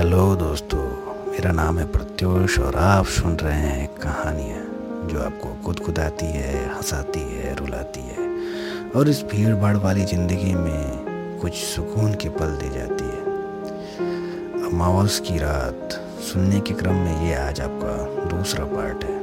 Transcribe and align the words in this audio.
Hello 0.00 0.36
दोस्तों, 0.36 0.82
मेरा 1.30 1.50
नाम 1.52 1.78
है 1.78 1.84
प्रत्योष 1.92 2.58
और 2.58 2.76
आप 2.76 3.06
सुन 3.06 3.34
रहे 3.36 3.56
हैं 3.56 3.88
कहानियाँ 3.94 5.08
जो 5.08 5.18
आपको 5.22 5.48
गुदगुदाती 5.64 6.26
है, 6.26 6.74
हंसाती 6.74 7.20
है, 7.20 7.54
रुलाती 7.56 8.00
है 8.00 8.90
और 8.90 9.08
इस 9.08 9.22
भीड़ 9.22 9.54
भाड़ 9.56 9.76
वाली 9.76 10.04
ज़िंदगी 10.04 10.54
में 10.54 11.38
कुछ 11.40 11.54
सुकून 11.54 12.14
के 12.14 12.28
पल 12.28 12.56
दे 12.56 12.68
जाती 12.68 13.04
है। 13.04 14.64
अमावस 14.70 15.20
की 15.20 15.36
रात, 15.38 16.00
सुनने 16.32 16.60
के 16.60 16.74
क्रम 16.74 16.94
में 16.94 17.28
ये 17.28 17.34
आज 17.34 17.60
आपका 17.60 18.28
दूसरा 18.28 18.64
पार्ट 18.64 19.04
है। 19.04 19.18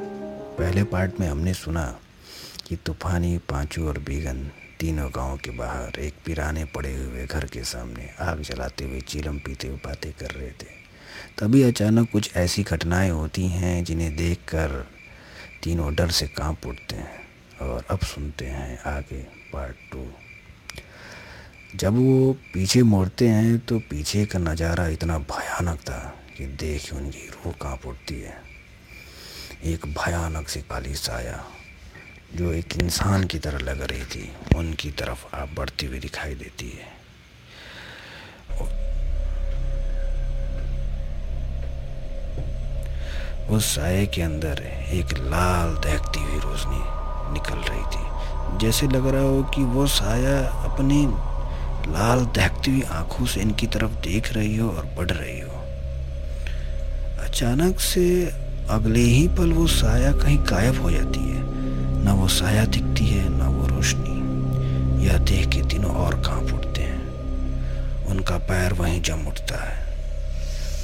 पहले 0.57 0.83
पार्ट 0.83 1.19
में 1.19 1.27
हमने 1.27 1.53
सुना 1.55 1.93
कि 2.67 2.75
तूफानी, 2.75 3.37
पांचू 3.49 3.87
और 3.87 3.99
बीगन 3.99 4.49
तीनों 4.79 5.09
गाँव 5.09 5.37
के 5.37 5.51
बाहर 5.51 5.99
एक 5.99 6.13
पिराने 6.25 6.65
पड़े 6.65 6.93
हुए 6.95 7.25
घर 7.25 7.45
के 7.45 7.63
सामने 7.63 8.09
आग 8.19 8.41
जलाते 8.41 8.85
हुए 8.85 8.99
चीलम 9.01 9.37
पीते 9.37 9.67
हुए 9.67 9.77
बातें 9.77 10.11
कर 10.13 10.31
रहे 10.31 10.49
थे। 10.51 10.75
तभी 11.39 11.63
अचानक 11.63 12.09
कुछ 12.11 12.35
ऐसी 12.35 12.63
घटनाएँ 12.63 13.09
होती 13.09 13.47
हैं 13.47 13.83
जिन्हें 13.83 14.15
देखकर 14.15 14.85
तीनों 15.63 15.93
डर 15.95 16.11
से 16.11 16.27
काँप 16.27 16.65
उठते 16.67 16.95
हैं 16.95 17.19
और 17.61 17.85
अब 17.89 17.99
सुनते 17.99 18.45
हैं 18.45 18.79
आगे 18.85 19.21
पार्ट 19.53 19.91
टू 19.91 20.05
जब 21.75 21.93
वो 21.93 22.33
पीछे 22.53 22.83
मोड़ते 22.83 23.27
हैं 23.27 23.57
तो 23.59 23.79
पीछे 23.79 24.25
का 24.25 24.39
नज़ारा 24.39 24.87
इतना 24.87 25.17
भयानक 25.19 25.79
था 25.79 25.99
कि 26.37 26.45
देख 26.45 26.93
उनकी 26.93 27.27
रूह 27.27 27.53
काँप 27.61 27.85
उठती 27.85 28.19
है। 28.21 28.35
एक 29.63 29.85
भयानक 29.87 30.49
सी 30.49 30.61
काली 30.61 30.95
साया 30.95 31.43
जो 32.35 32.51
एक 32.53 32.73
इंसान 32.81 33.23
की 33.23 33.39
तरह 33.39 33.57
लग 33.57 33.81
रही 33.81 34.05
थी, 34.05 34.29
उनकी 34.55 34.89
तरफ़ 34.91 35.25
आप 35.35 35.49
बढ़ती 35.57 35.85
हुई 35.85 35.99
दिखाई 35.99 36.33
देती 36.35 36.69
है। 36.69 36.95
उस 43.47 43.65
साय 43.75 44.05
के 44.05 44.21
अंदर 44.21 44.61
एक 44.93 45.13
लाल 45.17 45.73
दहकती 45.75 46.19
हुई 46.19 46.39
रोशनी 46.39 46.81
निकल 47.33 47.59
रही 47.69 47.85
थी, 47.85 48.57
जैसे 48.57 48.87
लग 48.87 49.07
रहा 49.07 49.21
हो 49.21 49.43
कि 49.55 49.63
वो 49.63 49.87
साया 49.87 50.37
अपनी 50.71 51.03
लाल 51.93 52.25
दहकती 52.25 52.71
हुई 52.71 52.81
आँखों 52.91 53.25
से 53.25 53.41
इनकी 53.41 53.67
तरफ़ 53.67 53.91
देख 54.03 54.33
रही 54.33 54.55
हो 54.57 54.69
और 54.69 54.85
बढ़ 54.97 55.11
रही 55.11 55.39
हो। 55.39 55.61
अचानक 57.25 57.79
से 57.79 58.07
अगले 58.69 58.99
ही 58.99 59.27
पल 59.27 59.53
वो 59.53 59.67
साया 59.67 60.11
कहीं 60.11 60.37
गायब 60.49 60.81
हो 60.81 60.91
जाती 60.91 61.19
है। 61.19 61.46
साया 62.27 62.65
दिखती 62.65 63.05
है, 63.05 63.37
ना 63.37 63.47
वो 63.47 63.67
रोशनी। 63.67 65.05
यह 65.05 65.17
देख 65.17 65.49
के 65.49 65.61
तीनों 65.61 65.91
और 65.91 66.15
काँप 66.15 66.53
उठते 66.53 66.81
हैं। 66.81 68.05
उनका 68.05 68.37
पैर 68.37 68.73
वहीं 68.73 69.01
जम 69.01 69.27
उठता 69.27 69.63
है। 69.63 69.87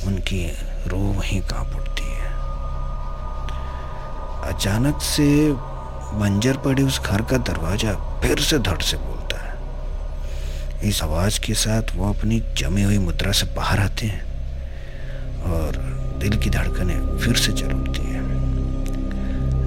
उनकी 0.08 0.46
रूह 0.88 1.18
वहीं 1.18 1.42
काँप 1.42 1.76
उठती 1.76 2.04
है। 2.04 2.32
अचानक 4.54 5.02
से 5.02 5.52
बंजर 6.14 6.58
पड़े 6.58 6.84
उस 6.84 7.02
घर 7.02 7.22
का 7.22 7.38
दरवाज़ा 7.38 7.94
फिर 7.94 8.40
से 8.40 8.60
धड़ 8.60 8.82
से 8.82 8.98
बोलता 8.98 9.38
है। 9.38 10.90
इस 10.90 11.04
आवाज़ 11.04 11.40
के 11.40 11.54
साथ 11.54 11.96
वो 11.96 12.10
अपनी 12.10 12.44
जमी 12.58 12.84
हुई 12.84 12.98
मुद्रा 12.98 13.32
से 13.32 13.46
बाहर 13.46 13.80
आते 13.80 14.06
हैं 14.06 14.24
और 15.44 15.78
दिल 16.20 16.38
की 16.38 16.50
धड़कनें 16.50 17.18
फिर 17.18 17.36
से 17.36 17.54
चल 17.54 17.74
उठती 17.74 18.02
है। 18.02 18.22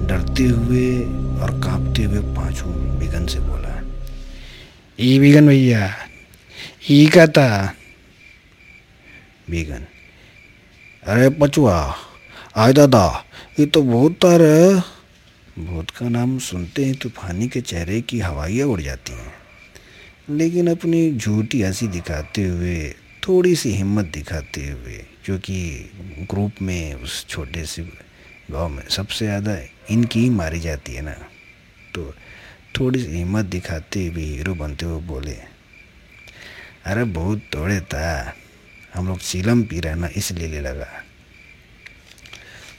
डरते 0.07 0.43
हुए 0.43 1.05
और 1.41 1.51
कांपते 1.63 2.03
हुए 2.03 2.19
पाँचों 2.35 2.73
बिगन 2.99 3.25
से 3.27 3.39
बोला 3.39 3.73
ई 4.99 5.17
बिगन 5.19 5.47
भैया 5.47 5.93
ई 6.91 7.05
कहता 7.13 7.47
बिगन 9.49 9.85
अरे 11.03 11.29
पचुआ 11.39 11.77
आय 12.57 12.73
दादा 12.73 13.05
ये 13.59 13.65
तो 13.65 13.81
भूत 13.81 14.13
तर 14.21 14.41
है। 14.41 14.83
भूत 15.65 15.89
का 15.89 16.07
नाम 16.09 16.37
सुनते 16.39 16.85
ही 16.85 16.93
तूफानी 16.93 17.47
के 17.47 17.61
चेहरे 17.61 18.01
की 18.01 18.19
हवाइयाँ 18.19 18.67
उड़ 18.67 18.81
जाती 18.81 19.13
हैं। 19.13 20.37
लेकिन 20.37 20.67
अपनी 20.71 21.11
झूठी 21.11 21.61
हँसी 21.61 21.87
दिखाते 21.87 22.43
हुए 22.43 22.77
थोड़ी 23.27 23.55
सी 23.55 23.71
हिम्मत 23.71 24.05
दिखाते 24.13 24.67
हुए 24.69 24.97
क्योंकि 25.25 25.59
ग्रुप 26.31 26.61
में 26.61 26.93
उस 26.93 27.25
छोटे 27.29 27.65
से 27.65 27.83
गाँव 28.51 28.69
में 28.69 28.83
सबसे 28.89 29.25
ज़्यादा 29.25 29.57
इनकी 29.91 30.19
ही 30.19 30.29
मारी 30.29 30.59
जाती 30.59 30.93
है 30.93 31.01
ना। 31.01 31.15
तो 31.97 32.13
थोड़ी 32.77 32.99
सी 32.99 33.09
हिम्मत 33.09 33.45
दिखाते 33.47 34.05
हुए 34.07 34.23
हीरो 34.23 34.53
बनते 34.55 34.85
हुए 34.85 35.01
बोले, 35.03 35.35
अरे 36.85 37.03
बहुत 37.11 37.39
तोड़े 37.53 37.79
था 37.83 38.33
हम 38.93 39.07
लोग 39.07 39.19
सीलम 39.19 39.63
पी 39.63 39.79
रहे 39.79 39.95
ना, 39.95 40.09
इसलिए 40.15 40.61
लगा। 40.61 40.89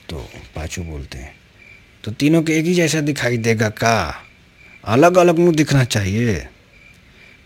तो 0.09 0.19
पाचू 0.55 0.83
बोलते 0.83 1.19
हैं 1.19 1.35
तो 2.05 2.13
तीनों 2.13 2.43
के 2.43 2.59
एक 2.59 2.65
ही 2.65 2.75
जैसा 2.75 3.01
दिखाई 3.01 3.37
देगा 3.39 3.69
का? 3.75 4.23
अलग 4.85 5.17
अलग 5.19 5.39
मुँह 5.39 5.55
दिखना 5.57 5.83
चाहिए। 5.87 6.37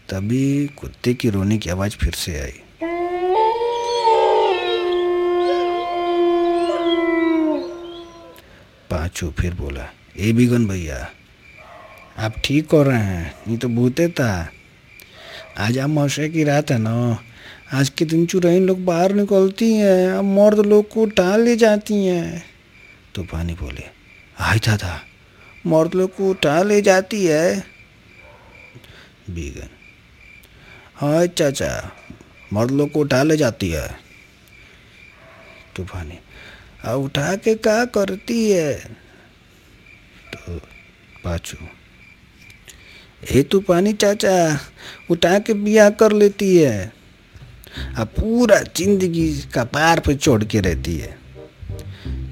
तभी 0.09 0.67
कुत्ते 0.79 1.15
की 1.15 1.31
रोने 1.31 1.59
की 1.59 1.71
आवाज़ 1.71 1.97
फिर 1.97 2.15
से 2.15 2.39
आई। 2.41 2.61
पाचू 8.91 9.31
फिर 9.41 9.55
बोला, 9.55 9.89
ए 10.17 10.33
बिगन 10.33 10.67
भैया 10.69 11.01
आप 12.19 12.35
ठीक 12.45 12.69
कर 12.71 12.87
रहे 12.87 12.99
हैं 12.99 13.35
ये 13.49 13.57
तो 13.57 13.69
भूते 13.69 14.09
था। 14.09 14.49
आज 15.59 15.79
आप 15.79 15.89
मौसे 15.89 16.29
की 16.29 16.45
रात 16.45 16.71
है 16.71 16.79
ना। 16.79 17.19
आज 17.73 17.89
के 17.89 18.05
दिन 18.05 18.27
चुराइन 18.27 18.67
लोग 18.67 18.85
बाहर 18.85 19.13
निकलती 19.13 19.73
हैं, 19.75 20.09
अब 20.09 20.25
मर्द 20.25 20.59
लोग 20.67 20.89
को 20.89 21.03
उठा 21.03 21.37
ले 21.37 21.57
जाती 21.57 22.05
हैं। 22.07 22.45
तूफानी 23.15 23.55
बोले 23.55 23.85
आई 24.41 24.59
था 24.59 24.77
था 24.77 25.01
मर्द 25.67 25.95
लोग 25.95 26.15
को 26.17 26.31
उठा 26.31 26.63
ले 26.63 26.81
जाती 26.83 27.25
है। 27.27 27.59
बीगन 29.31 29.69
हाँ 30.97 31.27
चाचा, 31.29 31.91
मर्द 32.53 32.71
लोग 32.71 32.91
को 32.93 33.01
उठा 33.01 33.23
ले 33.23 33.37
जाती 33.37 33.71
है। 33.71 33.89
तूफानी 35.77 36.19
आ 36.85 36.95
उठा 36.95 37.35
के 37.37 37.55
क्या 37.57 37.85
करती 37.85 38.51
है? 38.51 38.75
तो 40.35 40.57
पाचू 41.25 41.57
ए 43.23 43.43
तूफानी 43.43 43.93
चाचा 43.95 44.37
उठा 45.11 45.39
के 45.39 45.55
बिया 45.55 45.89
कर 45.93 46.13
लेती 46.13 46.57
है। 46.57 46.93
अब 47.99 48.07
पूरा 48.11 48.59
ज़िंदगी 48.77 49.29
का 49.55 49.65
पार 49.67 50.01
पे 50.01 50.15
छोड़ 50.15 50.43
के 50.45 50.61
रहती 50.61 50.97
है। 50.97 51.11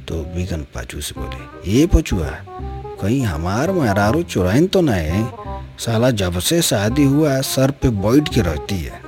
तो 0.08 0.22
बिगन 0.34 0.66
पाचू 0.74 1.00
से 1.00 1.14
बोले 1.18 1.70
ये 1.72 1.86
पचुआ 1.86 2.30
कहीं 3.00 3.22
हमार 3.22 3.72
मेहरारू 3.72 4.22
चुराइन 4.24 4.66
तो 4.66 4.80
ना 4.80 4.92
है? 4.92 5.22
साला 5.78 6.10
जब 6.12 6.38
से 6.40 6.60
शादी 6.62 7.04
हुआ, 7.04 7.40
सर 7.42 7.70
पे 7.72 7.88
बैठ 7.98 8.34
के 8.34 8.40
रहती 8.40 8.76
है। 8.76 9.00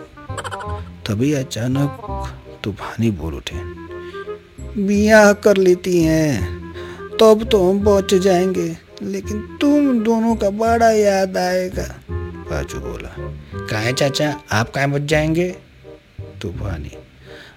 तभी 1.07 1.33
अचानक 1.35 1.91
तूफानी 2.65 3.11
बोल 3.13 3.35
उठे, 3.35 3.57
बिया 4.79 5.33
कर 5.35 5.57
लेती 5.57 6.03
हैं, 6.03 6.33
तब 7.21 7.49
तो 7.53 7.69
हम 7.71 7.81
बच 7.81 8.15
जाएँगे। 8.17 8.71
लेकिन 9.03 9.59
तुम 9.61 9.99
दोनों 10.01 10.37
का 10.37 10.51
बड़ा 10.51 10.91
याद 10.91 11.37
आएगा। 11.37 12.01
पाचू 12.51 12.79
बोला, 12.79 13.11
काहे 13.67 13.93
चाचा? 13.93 14.41
आप 14.53 14.71
काहे 14.71 14.87
बच 14.87 15.01
जाएँगे? 15.01 15.49
तूफानी, 16.43 16.91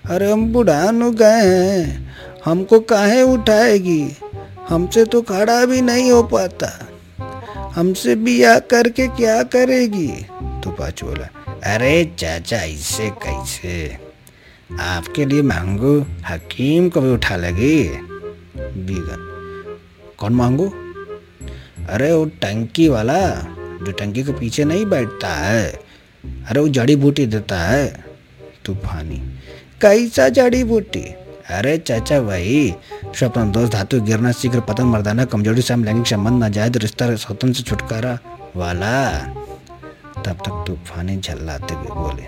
अरे 0.06 0.32
हम 0.32 0.54
बुढ़ान 0.54 1.12
गए 1.12 1.42
हैं। 1.44 2.16
हमको 2.46 2.80
काहे 2.80 3.22
उठाएगी? 3.22 4.18
हमसे 4.70 5.06
तो 5.06 5.22
खड़ा 5.22 5.66
भी 5.66 5.82
नहीं 5.82 6.12
हो 6.12 6.24
पाता। 6.24 6.90
हमसे 7.76 8.16
बियाह 8.16 8.60
करके 8.60 9.08
क्या 9.08 9.44
करेगी? 9.44 10.08
तो 10.64 10.70
पाचू 10.70 11.08
बोला, 11.08 11.30
अरे 11.76 12.14
चाचा 12.20 12.64
इससे 12.64 13.10
कैसे? 13.10 13.98
आपके 14.80 15.26
लिए 15.26 15.42
मांगो, 15.42 16.06
हकीम 16.30 16.90
को 16.90 17.02
भी 17.02 17.10
उठा 17.10 17.36
लगी। 17.36 17.84
बीगन 18.58 19.22
कौन 20.18 20.34
मांगो? 20.34 20.85
अरे 21.90 22.12
वो 22.14 22.26
टंकी 22.42 22.88
वाला, 22.90 23.20
जो 23.86 23.92
टंकी 23.92 24.24
के 24.24 24.32
पीछे 24.32 24.64
नहीं 24.64 24.86
बैठता 24.86 25.30
है, 25.30 25.66
अरे 26.50 26.60
वो 26.60 26.68
जड़ी 26.70 26.96
बूटी 26.96 27.26
देता 27.26 27.60
है, 27.62 27.88
तूफानी। 28.66 29.18
कैसा 29.82 30.28
जड़ी 30.30 30.64
बूटी? 30.64 31.04
अरे 31.50 31.78
चाचा 31.78 32.20
भाई, 32.22 32.74
स्वप्न 33.16 33.52
दोष 33.52 33.70
धातु 33.70 34.00
गिरना 34.02 34.32
शीघ्र 34.32 34.60
पतन 34.60 34.84
मर्दाना 34.84 35.26
कमज़ोरी 35.26 35.62
से 35.62 35.76
लैंगिक 35.76 36.08
संबंध 36.08 36.40
नाजायज 36.40 36.78
रिश्ता 36.78 37.16
स्वतंत्र 37.16 37.54
से 37.54 37.64
छुटकारा 37.64 38.18
वाला। 38.56 38.96
तब 40.18 40.38
तक 40.38 40.64
तूफानी 40.68 41.18
झल्लाते 41.18 41.74
हुए 41.74 41.88
बोले, 41.94 42.24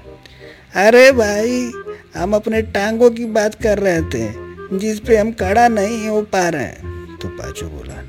अरे 0.77 1.11
भाई, 1.11 1.71
हम 2.15 2.35
अपने 2.35 2.61
टांगों 2.69 3.09
की 3.11 3.25
बात 3.31 3.55
कर 3.55 3.79
रहे 3.79 4.01
थे, 4.03 4.77
जिस 4.77 4.99
पे 4.99 5.17
हम 5.17 5.31
खड़ा 5.31 5.67
नहीं 5.69 6.07
हो 6.07 6.21
पा 6.23 6.47
रहे 6.49 6.95
तो 7.17 7.27
पाचू 7.29 7.67
बोला 7.67 8.01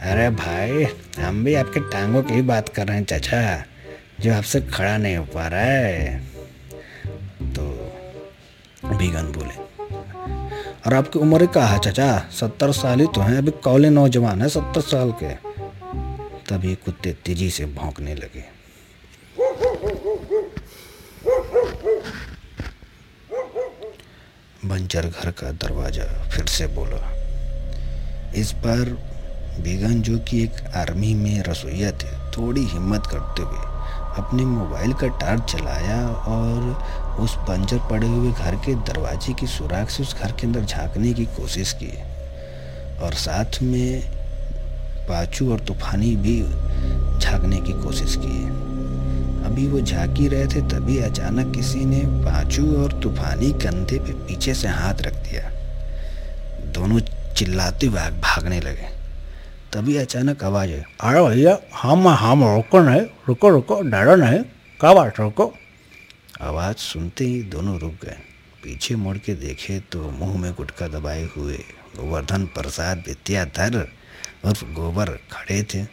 अरे 0.00 0.28
भाई, 0.30 0.84
हम 1.18 1.42
भी 1.44 1.54
आपके 1.54 1.80
टांगों 1.90 2.22
की 2.22 2.42
बात 2.42 2.68
कर 2.68 2.86
रहे 2.86 2.96
हैं, 2.96 3.04
चाचा, 3.04 3.64
जो 4.20 4.32
आपसे 4.34 4.60
खड़ा 4.62 4.96
नहीं 4.96 5.16
हो 5.16 5.24
पा 5.24 5.46
रहा 5.46 5.60
है। 5.60 6.18
तो 7.54 7.62
बीगन 8.88 9.32
बोले, 9.32 9.56
और 10.86 10.94
आपकी 10.94 11.18
उम्र 11.18 11.46
क्या 11.46 11.64
है, 11.64 11.78
चाचा? 11.78 12.18
सत्तर 12.32 12.72
साल 12.72 13.00
ही 13.00 13.06
तो 13.06 13.20
हैं, 13.20 13.36
अभी 13.38 13.50
कौले 13.64 13.90
नौजवान 13.90 14.42
है, 14.42 14.48
सत्तर 14.48 14.80
साल 14.82 15.12
के। 15.22 15.34
तभी 16.48 16.74
कुत्ते 16.74 17.12
तेज़ी 17.24 17.50
से 17.50 17.66
भौंकने 17.74 18.14
लगे। 18.14 18.44
बंजर 24.64 25.06
घर 25.08 25.30
का 25.32 25.50
दरवाज़ा 25.58 26.04
फिर 26.30 26.46
से 26.48 26.66
बोला, 26.68 27.02
इस 28.34 28.52
बार 28.64 28.96
बेगन 29.62 30.02
जो 30.02 30.18
कि 30.18 30.42
एक 30.42 30.52
आर्मी 30.76 31.14
में 31.14 31.42
रसोईया 31.42 31.90
थे, 31.90 32.18
थोड़ी 32.36 32.64
हिम्मत 32.64 33.06
करते 33.06 33.42
हुए 33.42 33.78
अपने 34.18 34.44
मोबाइल 34.44 34.92
का 34.92 35.06
टार्च 35.06 35.42
चलाया 35.42 36.08
और 36.08 36.82
उस 37.20 37.34
बंजर 37.34 37.78
पड़े 37.78 38.08
हुए 38.08 38.32
घर 38.32 38.54
के 38.54 38.74
दरवाजे 38.74 39.32
की 39.32 39.46
सुराख 39.46 39.90
से 39.90 40.02
उस 40.02 40.16
घर 40.20 40.32
के 40.32 40.46
अंदर 40.46 40.64
झांकने 40.64 41.12
की 41.12 41.24
कोशिश 41.24 41.72
की। 41.72 41.92
और 43.00 43.14
साथ 43.14 43.62
में 43.62 44.00
पाचू 45.08 45.52
और 45.52 45.60
तूफानी 45.60 46.16
भी 46.16 46.42
झांकने 47.18 47.56
की 47.56 47.72
कोशिश 47.72 48.16
की। 48.16 48.44
अभी 49.46 49.66
वो 49.66 49.80
झांकी 49.80 50.28
रहे 50.28 50.46
थे, 50.46 50.60
तभी 50.60 50.98
अचानक 50.98 51.54
किसी 51.54 51.84
ने 51.84 52.02
पाचू 52.06 52.76
और 52.76 52.92
तूफानी 52.92 53.52
कंधे 53.52 53.98
पे 53.98 54.12
पीछे 54.12 54.54
से 54.54 54.68
हाथ 54.68 54.94
रख 54.94 55.14
दिया। 55.14 55.50
दोनों 56.72 57.00
चिल्लाते 57.34 57.86
हुए 57.86 58.00
भागने 58.00 58.60
लगे। 58.60 58.97
तभी 59.72 59.96
अचानक 59.96 60.44
आवाज़ 60.44 60.70
है 60.70 60.84
अरे 61.00 61.22
भैया, 61.22 61.58
हम 61.74 62.08
हम, 62.08 62.44
रुको 62.56 62.80
नहीं, 62.80 63.00
रुको 63.28 63.48
रुको, 63.48 63.80
डरो 63.82 64.14
नहीं, 64.16 64.38
क्या 64.80 64.92
बात, 64.94 65.20
रुको? 65.20 65.54
आवाज़ 66.40 66.76
सुनते 66.76 67.24
ही 67.24 67.42
दोनों 67.42 67.78
रुक 67.78 67.92
गए। 68.04 68.16
पीछे 68.64 68.96
मुड़ 68.96 69.16
के 69.18 69.34
देखे 69.34 69.78
तो 69.80 70.10
मुँह 70.10 70.38
में 70.38 70.52
गुटका 70.52 70.88
दबाए 70.88 71.28
हुए 71.36 71.56
गोवर्धन, 71.96 72.46
प्रसाद, 72.46 73.04
विद्याधर 73.06 73.88
और 74.44 74.52
गोबर 74.52 75.06
खड़े 75.32 75.62
थे। 75.62 75.84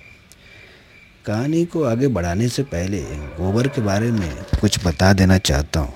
कहानी 1.25 1.66
को 1.66 1.83
आगे 1.83 2.07
बढ़ाने 2.07 2.50
से 2.50 2.63
पहले 2.63 3.01
गोबर 3.38 3.68
के 3.68 3.81
बारे 3.81 4.12
में 4.12 4.44
कुछ 4.62 4.86
बता 4.88 5.13
देना 5.13 5.38
चाहता 5.38 5.80
हूँ। 5.80 5.94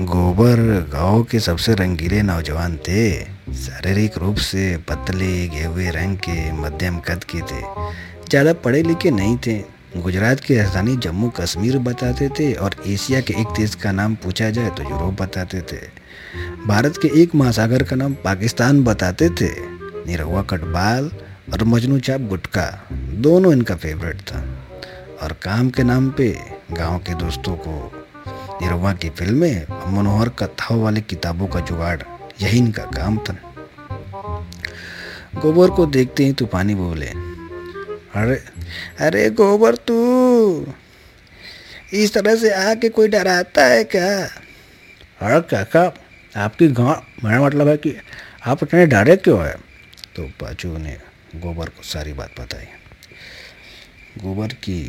गोबर 0.00 0.60
गाँव 0.92 1.22
के 1.22 1.40
सबसे 1.40 1.74
रंगीले 1.74 2.22
नौजवान 2.22 2.76
थे। 2.78 3.10
शारीरिक 3.54 4.16
रूप 4.18 4.36
से 4.36 4.76
पतले 4.88 5.46
गेहुए 5.48 5.90
रंग 5.90 6.16
के, 6.18 6.52
मध्यम 6.52 6.98
कद 6.98 7.24
के 7.24 7.40
थे। 7.40 7.60
ज़्यादा 8.28 8.52
पढ़े 8.52 8.82
लिखे 8.82 9.10
नहीं 9.10 9.36
थे। 9.36 9.56
गुजरात 9.96 10.40
की 10.40 10.56
राजधानी 10.56 10.96
जम्मू 10.96 11.28
कश्मीर 11.30 11.78
बताते 11.78 12.28
थे 12.28 12.52
और 12.54 12.76
एशिया 12.86 13.20
के 13.20 13.40
एक 13.40 13.54
देश 13.56 13.74
का 13.74 13.92
नाम 13.92 14.14
पूछा 14.14 14.50
जाए 14.50 14.70
तो 14.70 14.82
यूरोप 14.82 15.22
बताते 15.22 15.60
थे। 15.62 15.80
भारत 16.66 16.98
के 17.02 17.08
एक 17.22 17.34
महासागर 17.34 17.82
का 17.82 17.96
नाम 17.96 18.14
पाकिस्तान 18.14 18.84
बताते 18.84 19.28
थे। 19.30 19.50
निरहुआ 20.06 20.42
कटबाल 20.42 21.10
और 21.52 21.64
मजनू 21.64 21.98
चाप 21.98 22.20
गुटका, 22.20 22.70
दोनों 22.92 23.52
इनका 23.52 23.76
फेवरेट 23.76 24.20
था। 24.22 24.44
और 25.22 25.32
काम 25.42 25.70
के 25.70 25.82
नाम 25.82 26.10
पे 26.10 26.36
गाँव 26.72 26.98
के 26.98 27.14
दोस्तों 27.14 27.56
को 27.56 27.93
निरहुआ 28.64 28.92
की 28.92 29.08
फ़िल्में, 29.10 29.66
मनोहर 29.92 30.28
कथाओं 30.28 30.80
वाली 30.82 31.00
किताबों 31.00 31.46
का 31.46 31.60
जुगाड़, 31.60 32.00
यही 32.42 32.58
इनका 32.58 32.84
काम 32.90 33.18
था। 33.18 33.36
गोबर 35.34 35.70
को 35.70 35.86
देखते 35.86 36.24
ही 36.24 36.32
तूफानी 36.32 36.74
बोले, 36.74 37.06
अरे 38.14 38.36
अरे 39.00 39.28
गोबर 39.30 39.76
तू, 39.76 39.96
इस 41.92 42.14
तरह 42.14 42.36
से 42.36 42.52
आके 42.54 42.88
कोई 42.88 43.08
डराता 43.08 43.64
है 43.64 43.82
क्या? 43.84 44.08
अरे 45.20 45.40
काका, 45.40 45.84
आपकी 46.36 46.68
गाँव 46.68 47.02
मेरा 47.24 47.42
मतलब 47.42 47.68
है 47.68 47.76
कि 47.76 47.94
आप 48.46 48.62
इतने 48.62 48.86
डरे 48.86 49.16
क्यों 49.16 49.44
है? 49.44 49.54
तो 50.16 50.22
पाचू 50.40 50.76
ने 50.78 50.96
गोबर 51.36 51.68
को 51.68 51.82
सारी 51.82 52.12
बात 52.12 52.40
बताई। 52.40 52.66
गोबर 54.18 54.54
की 54.64 54.80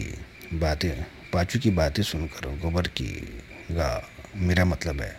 बातें, 0.54 0.92
पाचू 1.34 1.60
की 1.60 1.72
बातें 1.72 2.04
सुनकर 2.04 2.48
गोबर 2.62 2.88
की 2.88 3.12
गा, 3.72 4.10
मेरा 4.36 4.66
मतलब 4.66 5.02
है, 5.02 5.16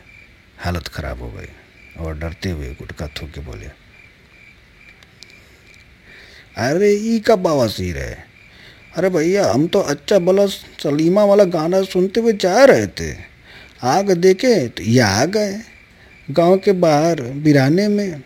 हालत 0.58 0.88
ख़राब 0.88 1.22
हो 1.22 1.30
गई 1.30 1.48
और 1.98 2.18
डरते 2.18 2.50
हुए 2.50 2.70
गुटका 2.70 3.06
थूक 3.06 3.30
के 3.30 3.40
बोले, 3.40 3.66
अरे, 6.56 6.92
ई 6.92 7.18
का 7.20 7.36
बवासीर 7.36 7.98
है? 7.98 8.24
अरे 8.96 9.08
भैया, 9.10 9.50
हम 9.50 9.66
तो 9.66 9.80
अच्छा 9.80 10.18
भला 10.18 10.46
सलीमा 10.46 11.24
वाला 11.24 11.44
गाना 11.44 11.82
सुनते 11.82 12.20
हुए 12.20 12.32
जा 12.32 12.64
रहे 12.64 12.86
थे। 12.86 13.16
आग 13.82 14.10
देखे 14.10 14.68
तो 14.68 14.82
ये 14.82 15.00
आ 15.00 15.24
गए 15.24 15.60
गाँव 16.30 16.58
के 16.58 16.72
बाहर, 16.72 17.20
बिराने 17.20 17.88
में। 17.88 18.22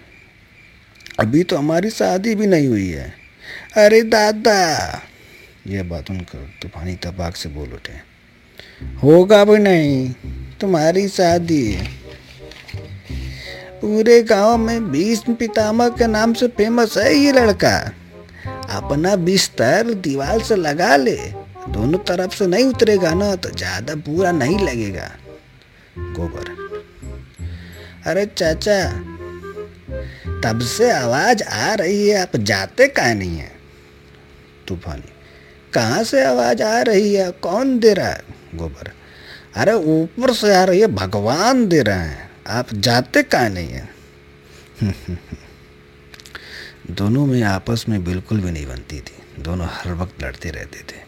अभी 1.21 1.43
तो 1.45 1.57
हमारी 1.57 1.91
शादी 1.91 2.35
भी 2.35 2.47
नहीं 2.47 2.69
हुई 2.69 2.89
है। 2.89 3.15
अरे 3.77 4.03
दादा! 4.03 5.03
ये 5.67 5.83
बात 5.83 6.11
उनका 6.11 6.39
तूफानी 6.63 6.95
तबाक 6.97 7.37
से 7.37 7.49
बोल 7.49 7.73
उठे। 7.73 8.10
होगा 9.03 9.45
भी 9.45 9.59
नहीं, 9.59 10.11
तुम्हारी 10.61 11.09
शादी 11.09 11.79
पूरे 13.81 14.23
गाँव 14.23 14.57
में 14.57 14.91
भीष्म 14.93 15.35
पितामह 15.35 15.89
के 15.89 16.07
नाम 16.07 16.33
से 16.33 16.49
फ़ेमस 16.49 16.97
है 16.99 17.15
ये 17.15 17.33
लड़का। 17.33 17.77
अपना 18.71 19.15
बिस्तर 19.17 19.95
दीवार 19.95 20.43
से 20.43 20.57
लगा 20.57 20.97
ले, 20.97 21.17
दोनों 21.69 21.99
तरफ़ 21.99 22.35
से 22.35 22.47
नहीं 22.47 22.65
उतरेगा 22.65 23.15
ना 23.15 23.35
तो 23.37 23.51
ज़्यादा 23.51 23.95
बुरा 23.95 24.33
नहीं 24.33 24.59
लगेगा। 24.59 25.11
गोबर। 25.99 26.51
अरे 28.07 28.27
चाचा, 28.27 28.81
तब 30.45 30.61
से 30.61 30.91
आवाज़ 30.91 31.43
आ 31.43 31.75
रही 31.75 32.09
है, 32.09 32.21
आप 32.23 32.37
जाते 32.37 32.89
कहा 32.89 33.13
नहीं 33.15 33.39
है? 33.39 33.51
तूफानी, 34.69 35.13
कहाँ 35.75 36.03
से 36.05 36.25
आवाज़ 36.25 36.63
आ 36.63 36.81
रही 36.83 37.15
है? 37.15 37.31
कौन 37.31 37.79
दे 37.79 37.93
रहा 37.95 38.09
है? 38.09 38.30
गोबर। 38.55 38.93
अरे 39.55 39.73
ऊपर 39.73 40.33
से 40.33 40.67
रही 40.67 40.81
है 40.81 40.87
भगवान 40.87 41.67
दे 41.69 41.83
रहे 41.83 41.99
हैं, 41.99 42.31
आप 42.47 42.75
जाते 42.75 43.23
का 43.23 43.49
नहीं 43.49 43.69
है? 43.69 43.89
दोनों 46.91 47.27
में 47.27 47.43
आपस 47.43 47.85
में 47.89 48.05
बिल्कुल 48.05 48.41
भी 48.41 48.51
नहीं 48.51 48.67
बनती 48.67 49.01
थी, 49.01 49.43
दोनों 49.43 49.67
हर 49.71 49.93
वक्त 49.93 50.23
लड़ते 50.23 50.51
रहते 50.51 50.79
थे। 50.79 50.99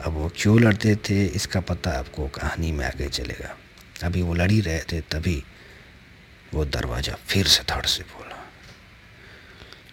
अब 0.00 0.12
वो 0.12 0.30
क्यों 0.36 0.60
लड़ते 0.60 0.96
थे, 0.96 1.26
इसका 1.26 1.60
पता 1.60 1.90
आपको 1.90 2.28
कहानी 2.28 2.72
में 2.72 2.86
आगे 2.86 3.08
चलेगा। 3.08 3.56
अभी 4.02 4.22
वो 4.22 4.34
लड़ी 4.34 4.60
रहे 4.60 4.80
थे, 4.80 5.00
तभी 5.00 5.42
वो 6.54 6.64
दरवाज़ा 6.64 7.16
फिर 7.26 7.46
से 7.46 7.62
धड़ 7.62 7.86
से 7.86 8.02
बोला 8.02 8.26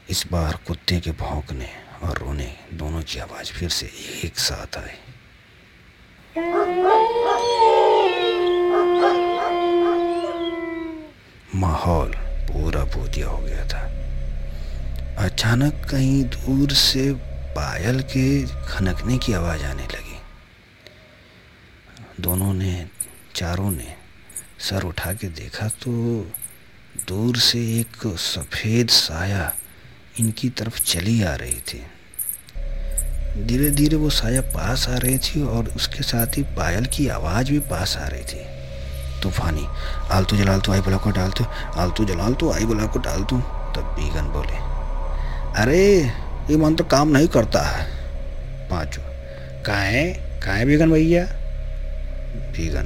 इस 0.10 0.26
बार 0.32 0.60
कुत्ते 0.68 1.00
के 1.00 1.12
भौंकने 1.12 1.70
और 2.04 2.18
रोने, 2.18 2.56
दोनों 2.74 3.02
की 3.02 3.20
आवाज़ 3.20 3.52
फिर 3.52 3.70
से 3.70 3.90
एक 4.24 4.38
साथ 4.38 4.78
आई। 4.78 4.98
माहौल 11.56 12.12
पूरा 12.48 12.84
भूतिया 12.84 13.28
हो 13.28 13.38
गया 13.38 13.66
था। 13.68 13.82
अचानक 15.26 15.74
कहीं 15.92 16.24
दूर 16.24 16.72
से 16.72 17.14
पायल 17.54 18.02
के 18.02 18.46
खनकने 18.46 19.18
की 19.18 19.34
आवाज़ 19.34 19.64
आने 19.64 19.84
लगी। 19.84 20.20
दोनों 22.20 22.54
ने, 22.54 22.88
चारों 23.36 23.72
ने 23.72 23.96
सर 24.60 24.84
उठा 24.84 25.14
के 25.14 25.28
देखा 25.28 25.68
तो 25.68 25.92
दूर 27.08 27.38
से 27.38 27.60
एक 27.80 28.18
सफ़ेद 28.18 28.90
साया 28.90 29.56
इनकी 30.20 30.50
तरफ़ 30.50 30.82
चली 30.84 31.24
आ 31.24 31.36
रही 31.36 31.60
थी। 31.60 31.86
धीरे 33.38 33.70
धीरे 33.70 33.96
वो 33.96 34.10
साया 34.10 34.42
पास 34.42 34.90
आ 34.90 34.98
रही 34.98 35.18
थी 35.18 35.44
और 35.44 35.70
उसके 35.76 36.04
साथ 36.04 36.28
ही 36.28 36.44
पायल 36.44 36.86
की 36.86 37.08
आवाज़ 37.08 37.52
भी 37.52 37.60
पास 37.60 37.98
आ 37.98 38.08
रही 38.08 38.22
थी। 38.22 38.46
तूफानी, 39.22 39.68
आलतू 40.12 40.36
जलाल 40.36 40.46
जलालतू 40.46 40.72
आई 40.72 40.82
बुला 40.82 40.98
को 40.98 41.12
डालतू 41.12 41.46
आलतू 41.78 42.06
जलाल 42.06 42.18
जलालतू 42.18 42.52
आई 42.52 42.66
बुला 42.66 42.86
को 42.86 43.00
डालतू 43.00 43.38
तब 43.76 43.98
बीगन 44.00 44.22
बोले। 44.22 44.58
अरे, 45.62 46.12
ये 46.50 46.58
मन 46.58 46.76
तो 46.76 46.84
काम 46.84 47.10
नहीं 47.10 47.28
करता 47.28 47.62
है। 47.62 47.86
पांचो, 48.70 49.02
काहे 49.66 50.14
काहे 50.14 50.66
बीगन 50.66 50.92
भैया? 50.92 51.24
बीगन, 52.36 52.86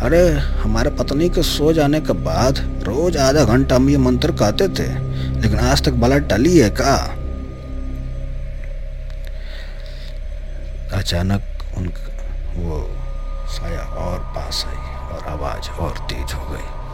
अरे, 0.00 0.30
हमारे 0.38 0.90
पत्नी 0.90 1.28
के 1.28 1.42
सो 1.42 1.72
जाने 1.72 2.00
के 2.00 2.12
बाद 2.12 2.58
रोज 2.82 3.16
आधा 3.16 3.44
घंटा 3.44 3.76
हम 3.76 3.90
ये 3.90 3.96
मंत्र 3.96 4.32
कहते 4.32 4.68
थे, 4.68 4.88
लेकिन 5.40 5.58
आज 5.58 5.84
तक 5.84 5.92
बला 5.92 6.18
टली 6.18 6.58
है 6.58 6.70
का? 6.70 7.22
अचानक 10.92 11.42
उन 11.76 11.86
वो 12.56 12.90
साया 13.48 13.80
और 13.80 14.18
पास 14.18 14.64
आई 14.68 15.14
और 15.16 15.24
आवाज़ 15.26 15.70
और 15.70 15.98
तेज 15.98 16.32
हो 16.32 16.46
गई। 16.50 16.86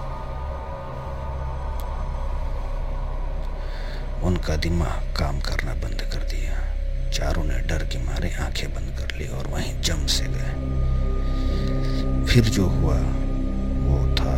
उनका 4.23 4.57
दिमाग 4.57 5.17
काम 5.19 5.41
करना 5.41 5.75
बंद 5.75 6.01
कर 6.01 6.19
दिया। 6.19 6.73
चारों 7.11 7.45
ने 7.45 7.59
डर 7.59 7.79
के 7.79 7.99
मारे 7.99 8.35
आँखें 8.35 8.75
बंद 8.75 8.99
कर 8.99 9.17
ली 9.17 9.29
और 9.29 9.47
वहीं 9.47 9.81
जम 9.81 10.07
से 10.07 10.25
गए। 10.25 10.53
फिर 12.27 12.45
जो 12.45 12.67
हुआ, 12.67 12.97
वो 13.83 14.15
था। 14.15 14.37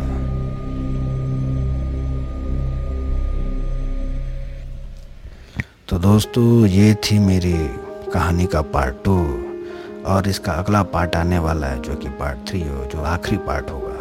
तो 5.87 5.99
दोस्तों, 5.99 6.65
ये 6.65 6.95
थी 6.95 7.19
मेरी 7.19 7.53
कहानी 8.11 8.45
का 8.45 8.61
पार्ट 8.61 8.95
टू 9.05 9.44
और 10.05 10.27
इसका 10.27 10.51
अगला 10.51 10.83
पार्ट 10.83 11.15
आने 11.15 11.39
वाला 11.39 11.67
है, 11.67 11.81
जो 11.81 11.95
कि 11.95 12.09
पार्ट 12.09 12.49
थ्री 12.49 12.61
हो, 12.61 12.85
जो 12.85 13.01
आखिरी 13.01 13.37
पार्ट 13.37 13.71
होगा। 13.71 13.91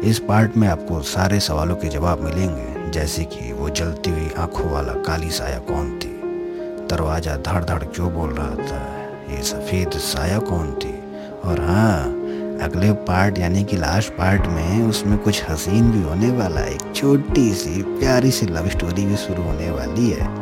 इस 0.00 0.18
पार्ट 0.18 0.56
में 0.56 0.68
आपको 0.68 1.00
सारे 1.02 1.40
सवालों 1.40 1.76
के 1.76 1.88
जवाब 1.88 2.20
मिलेंगे, 2.20 2.90
जैसे 2.90 3.24
कि 3.24 3.52
वो 3.52 3.68
जलती 3.70 4.10
हुई 4.10 4.30
आँखों 4.38 4.70
वाला 4.70 4.92
काली 4.92 5.30
साया 5.30 5.58
कौन 5.58 5.98
थी? 5.98 6.20
दरवाज़ा 6.90 7.36
धड़ 7.36 7.64
धड़ 7.64 7.82
क्यों 7.84 8.12
बोल 8.12 8.30
रहा 8.30 8.54
था? 8.54 8.80
ये 9.30 9.42
सफ़ेद 9.42 9.90
साया 9.90 10.38
कौन 10.38 10.72
थी? 10.72 10.94
और 11.44 11.60
हाँ 11.60 12.04
अगले 12.62 12.92
पार्ट 12.92 13.38
यानी 13.38 13.64
कि 13.64 13.76
लास्ट 13.76 14.12
पार्ट 14.12 14.46
में 14.46 14.82
उसमें 14.82 15.18
कुछ 15.18 15.50
हसीन 15.50 15.90
भी 15.90 16.02
होने 16.02 16.30
वाला 16.30 16.60
है 16.60 16.74
एक 16.74 16.92
छोटी 16.96 17.54
सी, 17.54 17.82
प्यारी 17.82 18.30
सी 18.30 18.46
लव 18.46 18.68
स्टोरी 18.68 19.06
भी 19.06 19.16
शुरू 19.16 19.42
होने 19.42 19.70
वाली 19.70 20.10
है। 20.10 20.39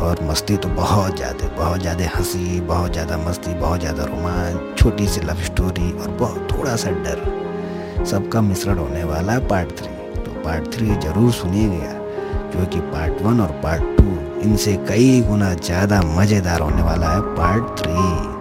और 0.00 0.22
मस्ती 0.22 0.56
तो 0.56 0.68
बहुत 0.68 1.16
ज़्यादा 1.16 1.48
बहुत 1.56 1.80
ज़्यादा 1.80 2.04
हँसी, 2.14 2.60
बहुत 2.60 2.92
ज़्यादा 2.92 3.16
मस्ती, 3.18 3.54
बहुत 3.54 3.80
ज़्यादा 3.80 4.04
रोमांच, 4.04 4.78
छोटी 4.78 5.06
सी 5.08 5.20
लव 5.20 5.42
स्टोरी 5.44 5.90
और 5.92 6.08
बहुत 6.20 6.48
थोड़ा 6.52 6.76
सा 6.76 6.90
डर। 7.04 8.04
सबका 8.04 8.40
मिश्रण 8.40 8.78
होने 8.78 9.04
वाला 9.04 9.32
है 9.32 9.46
पार्ट 9.48 9.76
थ्री 9.78 10.22
तो 10.24 10.42
पार्ट 10.44 10.72
थ्री 10.74 10.86
ज़रूर 10.86 11.32
सुनिएगा 11.32 11.92
क्योंकि 12.52 12.80
पार्ट 12.92 13.22
वन 13.22 13.40
और 13.40 13.52
पार्ट 13.62 13.82
टू 13.98 14.40
इनसे 14.40 14.76
कई 14.88 15.20
गुना 15.28 15.52
ज़्यादा 15.54 16.00
मज़ेदार 16.16 16.60
होने 16.60 16.82
वाला 16.82 17.08
है 17.08 17.20
पार्ट 17.34 17.78
थ्री 17.78 18.33